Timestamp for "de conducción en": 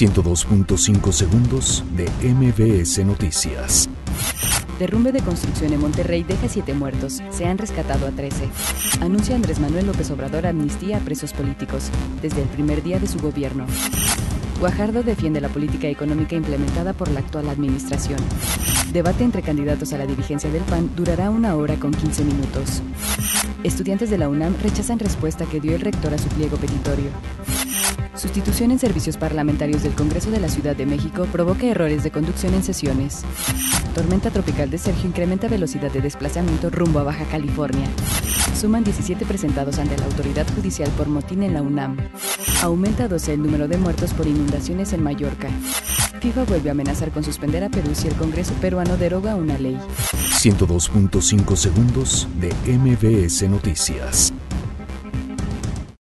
32.02-32.62